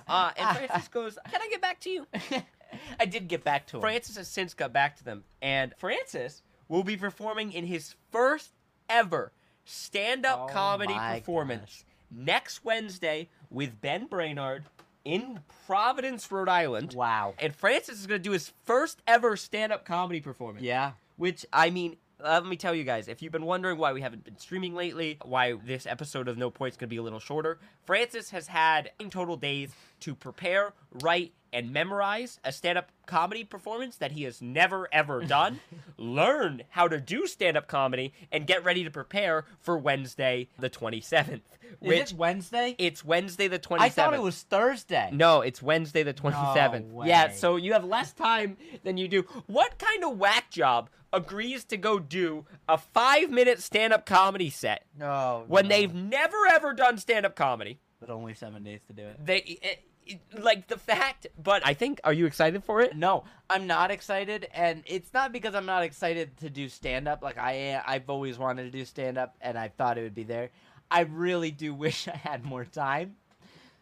[0.06, 2.06] uh, and Francis goes, "Can I get back to you?"
[3.00, 3.80] I did get back to him.
[3.80, 8.52] Francis has since got back to them, and Francis will be performing in his first
[8.88, 9.32] ever
[9.70, 12.24] stand-up Oh comedy performance hmm?
[12.24, 14.64] next Wednesday with Ben Brainard
[15.04, 16.94] in Providence, Rhode Island.
[16.94, 17.34] Wow.
[17.38, 20.64] And Francis is going to do his first ever stand up comedy performance.
[20.64, 20.92] Yeah.
[21.16, 24.24] Which, I mean, let me tell you guys, if you've been wondering why we haven't
[24.24, 27.58] been streaming lately, why this episode of No Points going to be a little shorter,
[27.84, 33.44] Francis has had in total days to prepare, write, and memorize a stand up comedy
[33.44, 35.60] performance that he has never ever done,
[35.96, 40.70] learn how to do stand up comedy, and get ready to prepare for Wednesday the
[40.70, 41.40] 27th.
[41.78, 42.74] Which Is it Wednesday?
[42.78, 43.80] it's Wednesday the 27th.
[43.80, 45.08] I thought it was Thursday.
[45.12, 46.90] No, it's Wednesday the 27th.
[46.92, 49.22] No yeah, so you have less time than you do.
[49.46, 54.50] What kind of whack job agrees to go do a five minute stand up comedy
[54.50, 55.44] set No.
[55.46, 55.68] when no.
[55.68, 57.78] they've never ever done stand up comedy?
[58.00, 59.24] But only seven days to do it.
[59.24, 59.38] They.
[59.38, 59.84] It, it-
[60.38, 62.96] like the fact, but I think, are you excited for it?
[62.96, 67.22] No, I'm not excited, and it's not because I'm not excited to do stand up.
[67.22, 70.24] Like I, I've always wanted to do stand up, and I thought it would be
[70.24, 70.50] there.
[70.90, 73.16] I really do wish I had more time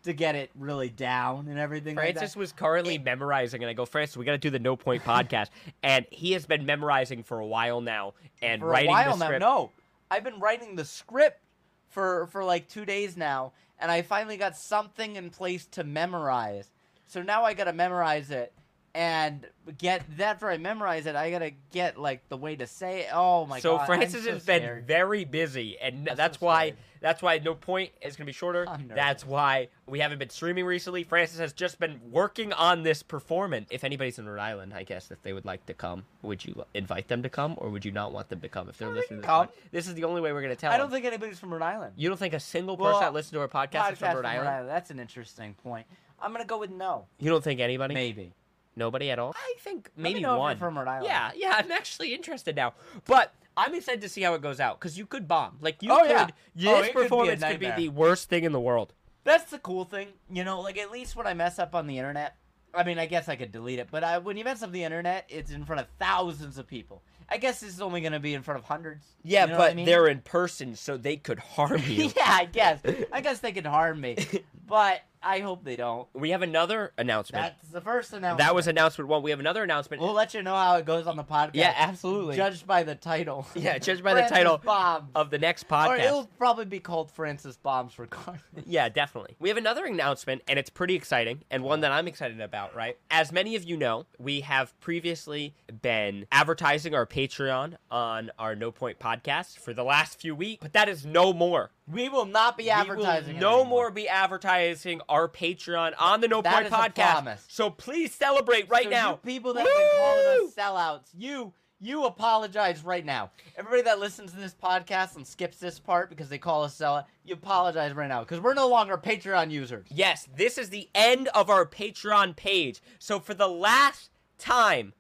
[0.05, 1.97] to get it really down and everything.
[1.97, 2.39] like Francis that.
[2.39, 5.49] was currently memorizing, and I go, Francis, we got to do the No Point podcast,
[5.83, 9.19] and he has been memorizing for a while now and for writing a while the
[9.19, 9.27] now.
[9.27, 9.41] script.
[9.41, 9.71] No,
[10.11, 11.41] I've been writing the script
[11.89, 16.71] for for like two days now, and I finally got something in place to memorize.
[17.07, 18.53] So now I gotta memorize it
[18.95, 19.47] and
[19.79, 20.39] get that.
[20.39, 23.09] After I memorize it, I gotta get like the way to say it.
[23.13, 23.87] Oh my so god!
[23.87, 26.79] Francis so has been very busy, and I'm that's so why scared.
[27.01, 28.67] that's why no point is gonna be shorter.
[28.95, 31.03] That's why we haven't been streaming recently.
[31.05, 33.69] Francis has just been working on this performance.
[33.71, 36.65] If anybody's in Rhode Island, I guess if they would like to come, would you
[36.75, 39.19] invite them to come, or would you not want them to come if they're listening?
[39.21, 40.73] To this, pod- this is the only way we're gonna tell.
[40.73, 40.97] I don't them.
[41.03, 41.95] think anybody's from Rhode Island.
[41.97, 44.15] you don't think a single person Well, that listens to our podcast, is from Podcast
[44.15, 44.69] Rhode Island.
[44.69, 45.87] That's an interesting point.
[46.21, 47.07] I'm gonna go with no.
[47.21, 47.95] You don't think anybody?
[47.95, 48.33] Maybe.
[48.79, 49.35] Nobody at all?
[49.37, 50.57] I think maybe know if you're one.
[50.59, 51.07] from Rhode Island.
[51.07, 52.75] Yeah, yeah, I'm actually interested now.
[53.07, 55.59] But I'm excited to see how it goes out because you could bomb.
[55.61, 56.11] Like you Oh, could.
[56.11, 56.27] yeah.
[56.55, 58.95] This Oh, it could be performance could be, the worst thing in the world.
[59.25, 60.61] That's the cool thing, you know.
[60.61, 62.37] Like at least when I mess up on the internet,
[62.73, 63.89] I mean, I guess I could delete it.
[63.91, 67.03] But I, when you mess up the internet, it's in front of thousands of people.
[67.29, 69.05] I guess this is only gonna be in front of hundreds.
[69.23, 69.85] Yeah, You know but I mean?
[69.87, 72.05] they're in person, so they could harm you.
[72.17, 72.81] yeah, I guess.
[73.13, 74.17] I guess they could harm me,
[74.69, 76.07] but I hope they don't.
[76.15, 77.43] We have another announcement.
[77.59, 78.39] That's the first announcement.
[78.39, 79.23] that was announcement one.
[79.23, 80.01] We have another announcement.
[80.01, 81.51] We'll let you know how it goes on the podcast.
[81.55, 82.37] yeah, absolutely.
[82.37, 83.47] Judged by the title.
[83.55, 85.11] yeah, judged by the Francis title Bombs.
[85.17, 86.05] of the next Or podcast.
[86.05, 88.39] it'll probably be called Francis Bombs regardless.
[88.65, 89.35] Yeah, definitely.
[89.41, 92.97] We have another announcement, and it's pretty exciting, and one that I'm excited about, right?
[93.11, 98.71] As many of you know, we have previously been advertising our Patreon on our No
[98.71, 101.71] Point podcast for the last few weeks, but that is no more.
[101.91, 103.39] We will not be We will advertising.
[103.39, 107.13] no more be advertising our Patreon on the No That Point podcast.
[107.13, 107.45] promise.
[107.49, 109.13] So please celebrate right So now.
[109.15, 113.31] people that have been calling us sellouts, you you apologize right now.
[113.57, 117.05] Everybody that listens to this podcast and skips this part because they call us sellout,
[117.25, 119.87] you apologize right now because we're no longer Patreon users.
[119.89, 122.83] Yes, this is the end of our Patreon page.
[122.99, 124.93] So for the last time,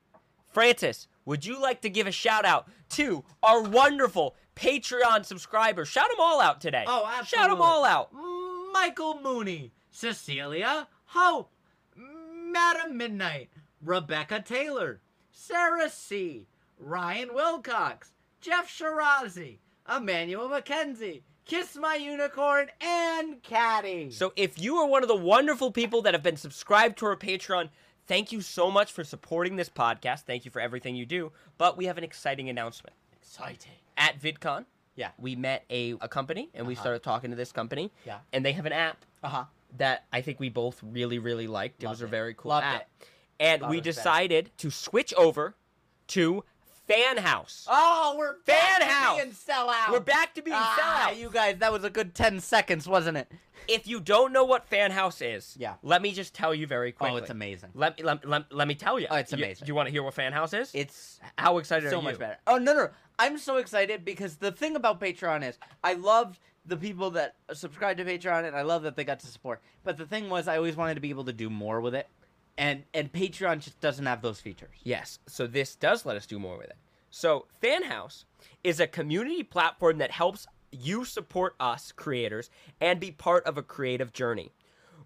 [0.52, 5.88] Francis, would you like to give a shout out to our wonderful Patreon subscribers?
[5.88, 6.84] Shout them all out today.
[6.86, 7.38] Oh, absolutely.
[7.38, 8.10] Shout them all out.
[8.72, 11.50] Michael Mooney, Cecilia Hope,
[11.96, 13.48] Madam Midnight,
[13.82, 16.46] Rebecca Taylor, Sarah C.,
[16.78, 19.58] Ryan Wilcox, Jeff Shirazi,
[19.94, 24.10] Emmanuel McKenzie, Kiss My Unicorn, and Caddy.
[24.10, 27.16] So if you are one of the wonderful people that have been subscribed to our
[27.16, 27.70] Patreon,
[28.06, 30.20] thank you so much for supporting this podcast.
[30.20, 31.32] Thank you for everything you do.
[31.56, 32.94] But we have an exciting announcement.
[33.20, 33.72] exciting.
[33.98, 35.10] At VidCon, Yeah.
[35.18, 36.80] we met a, a company and we Uh-huh.
[36.82, 37.90] started talking to this company.
[38.06, 38.20] Yeah.
[38.32, 39.44] And they have an app Uh huh.
[39.76, 41.82] that I think we both really, really liked.
[41.82, 42.80] it was Loved a very cool Loved app.
[42.82, 43.08] it.
[43.40, 43.92] And Thought we it better.
[43.92, 45.54] decided to switch over
[46.08, 46.44] to
[46.88, 47.66] Fan House.
[47.70, 49.16] Oh, we're Fan back to house.
[49.20, 49.92] being sellout.
[49.92, 51.18] We're back to being ah, sellouts.
[51.20, 53.30] you guys, that was a good ten seconds, wasn't it?
[53.68, 55.74] If you don't know what Fan House is, Yeah.
[55.82, 57.14] let me just tell you very quickly.
[57.14, 57.70] Oh, it's amazing.
[57.74, 59.06] Let me let, let, let me tell you.
[59.10, 59.66] Oh, it's You- amazing.
[59.66, 60.70] Do you want to hear what Fan House is?
[60.74, 61.90] It's How excited you?
[61.90, 62.38] So much better.
[62.46, 66.76] Oh no, no, I'm so excited because the thing about Patreon is I loved the
[66.76, 69.60] people that subscribe to Patreon and I love that they got to support.
[69.84, 72.06] But the thing was, I always wanted to be able to do more with it,
[72.58, 74.76] and and Patreon just doesn't have those features.
[74.82, 75.20] Yes.
[75.26, 76.76] So this does let us do more with it.
[77.10, 78.24] So FanHouse
[78.62, 83.62] is a community platform that helps you support us creators and be part of a
[83.62, 84.52] creative journey.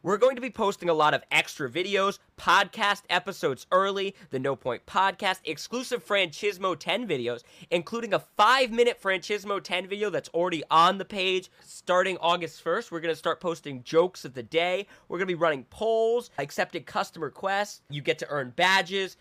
[0.04, 4.56] We're going to be posting a lot of extra videos, podcast episodes early, the No
[4.56, 10.64] Point podcast, exclusive Franchismo 10 videos, including a five minute Franchismo 10 video that's already
[10.72, 11.52] on the page.
[11.60, 14.88] Starting August 1st, we're going to start posting jokes of the day.
[15.06, 17.82] We're going to be running polls, accepting customer requests.
[17.88, 19.16] You get to earn badges,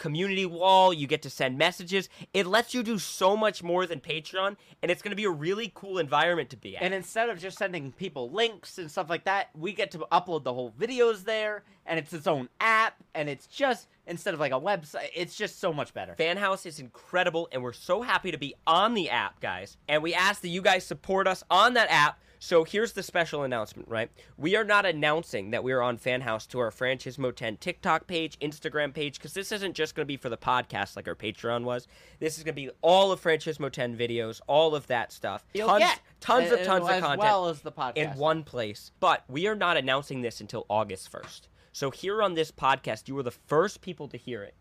[0.00, 0.92] community wall.
[0.92, 2.08] You get to send messages.
[2.32, 5.30] It lets you do so much more than Patreon, and it's going to be a
[5.30, 6.82] really cool environment to be at.
[6.82, 10.42] And instead of just sending people links and stuff like that, we get to upload
[10.42, 14.52] the whole videos there, and it's its own app, and it's just instead of like
[14.52, 16.14] a website, it's just so much better.
[16.14, 19.76] Fan House is incredible, and we're so happy to be on the app, guys.
[19.86, 22.18] And we ask that you guys support us on that app.
[22.42, 24.10] So here's the special announcement, right?
[24.38, 28.06] We are not announcing that we are on Fan House to our Franchismo 10 TikTok
[28.06, 31.14] page, Instagram page, because this isn't just going to be for the podcast like our
[31.14, 31.86] Patreon was.
[32.18, 35.44] This is going to be all of Franchismo 10 videos, all of that stuff.
[35.52, 38.10] You'll tons, get, tons of uh, tons of as content well as the podcast in
[38.16, 38.90] one place.
[39.00, 41.42] But we are not announcing this until August 1st.
[41.72, 44.54] So here on this podcast, you were the first people to hear it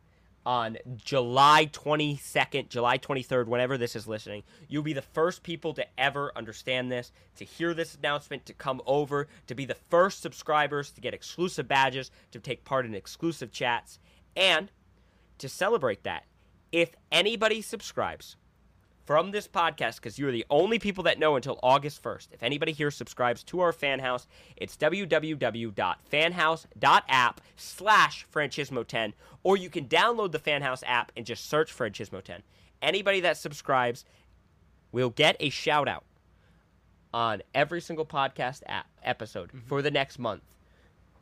[0.46, 4.44] on July 22nd, July 23rd, whenever this is listening.
[4.68, 8.82] You'll be the first people to ever understand this, to hear this announcement, to come
[8.86, 13.52] over, to be the first subscribers, to get exclusive badges, to take part in exclusive
[13.52, 14.00] chats,
[14.36, 14.72] and
[15.38, 16.26] to celebrate that.
[16.72, 18.36] If anybody subscribes
[19.10, 22.72] from this podcast, because you're the only people that know until August 1st, if anybody
[22.72, 30.38] here subscribes to our fan house, it's www.fanhouse.app slash Franchismo10, or you can download the
[30.38, 32.42] Fan House app and just search Franchismo10.
[32.84, 34.06] Anybody that subscribes
[34.92, 36.06] will get a shout out
[37.12, 39.66] on every single podcast app episode mm-hmm.
[39.66, 40.44] for the next month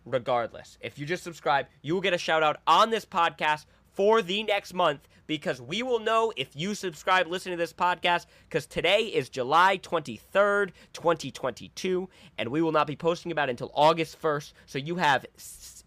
[0.07, 0.77] regardless.
[0.81, 3.65] If you just subscribe, you will get a shout out on this podcast
[3.97, 8.27] for the next month because we will know if you subscribe listening to this podcast
[8.47, 12.07] because today is July 23rd, 2022
[12.37, 14.53] and we will not be posting about it until August 1st.
[14.67, 15.25] So you have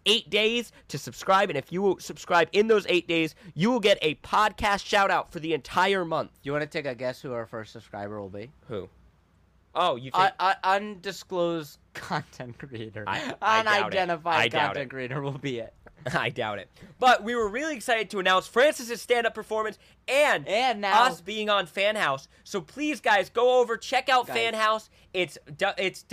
[0.05, 3.79] 8 days to subscribe and if you will subscribe in those 8 days, you will
[3.79, 6.31] get a podcast shout out for the entire month.
[6.43, 8.51] You want to take a guess who our first subscriber will be?
[8.67, 8.89] Who?
[9.73, 13.05] Oh, you think Uh, uh, undisclosed content creator.
[13.07, 13.59] I- I.
[13.61, 14.89] Unidentified content it.
[14.89, 15.73] creator will be it.
[16.13, 16.69] I doubt it.
[16.99, 21.49] But we were really excited to announce Francis's stand-up performance and And now- us being
[21.49, 22.27] on FanHouse.
[22.43, 24.35] So please, guys, go over check out Guys.
[24.35, 24.89] Fan House.
[25.13, 25.37] It's
[25.77, 26.03] it's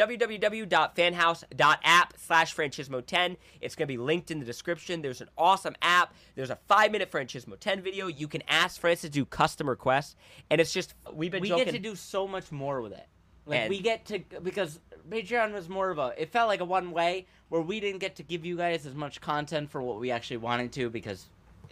[0.98, 3.36] www.fanhouse.app slash Franchismo 10.
[3.60, 5.02] It's gonna be linked in the description.
[5.02, 6.14] There's an awesome app.
[6.34, 8.06] There's a five minute Franchismo 10 video.
[8.08, 10.16] You can ask Francis to do custom requests,
[10.50, 11.66] and it's just we've been we joking.
[11.66, 13.06] get to do so much more with it.
[13.48, 16.64] Like And- we get to because Patreon was more of a it felt like a
[16.66, 19.98] one way where we didn't get to give you guys as much content for what
[19.98, 21.26] we actually wanted to because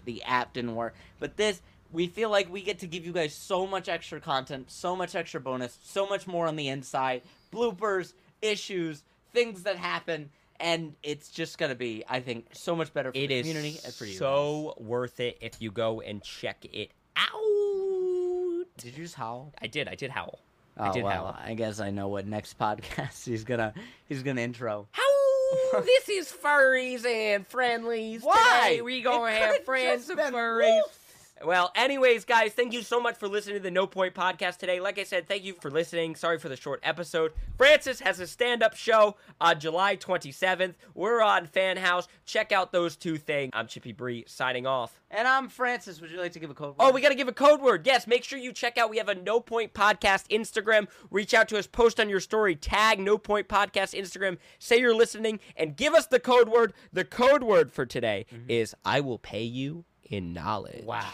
[0.06, 0.94] the app didn't work.
[1.20, 1.60] But this
[1.92, 5.14] we feel like we get to give you guys so much extra content, so much
[5.14, 8.12] extra bonus, so much more on the inside, bloopers,
[8.42, 13.18] issues, things that happen, and it's just gonna be, I think, so much better for
[13.18, 14.12] It the community and for you.
[14.12, 14.18] guys.
[14.18, 18.66] so worth it if you go and check it out.
[18.78, 19.52] Did you just howl?
[19.60, 19.88] I did.
[19.88, 20.40] I did howl.
[20.78, 21.36] Oh, I did well, howl.
[21.42, 23.72] I guess I know what next podcast he's gonna
[24.08, 24.86] he's gonna intro.
[24.92, 28.22] How this is furries and friendlies.
[28.22, 28.68] Why?
[28.70, 30.70] Today we gonna It have friends of furries.
[30.70, 30.98] wolf.
[31.44, 34.81] Well, anyways, guys, thank you so much for listening to the No Point Podcast today.
[34.81, 36.16] Like I said, thank you for listening.
[36.16, 37.33] Sorry for the short episode.
[37.59, 40.75] Francis has a stand-up show on July 27th.
[40.94, 42.09] We're on Fan House.
[42.25, 43.51] Check out those two things.
[43.53, 44.99] I'm Chippybri signing off.
[45.11, 46.01] And I'm Francis.
[46.01, 46.75] Would you like to give a code?
[46.81, 47.87] Oh, we got to give a code word.
[47.87, 48.88] Yes, make sure you check out.
[48.88, 50.88] We have a No Point Podcast Instagram.
[51.11, 54.96] Reach out to us, post on your story, tag No Point Podcast Instagram, say you're
[54.96, 56.72] listening, and give us the code word.
[56.94, 58.51] The code word for today mm-hmm.
[58.51, 60.85] is I will pay you in knowledge.
[60.85, 61.05] Wow.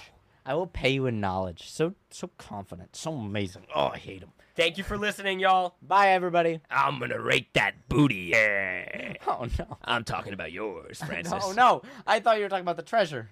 [0.44, 1.70] I will pay you in knowledge.
[1.70, 2.96] So so confident.
[2.96, 3.66] So amazing.
[3.74, 4.31] Oh, I hate him.
[4.55, 5.76] Thank you for listening, y'all.
[5.81, 6.61] Bye, everybody.
[6.70, 8.31] I'm going to rate that booty.
[8.33, 9.14] Yeah.
[9.26, 9.78] Oh no.
[9.85, 11.33] I'm talking about yours, Francis.
[11.33, 11.83] No, no.
[12.07, 13.28] I thought you were talking about the treasure.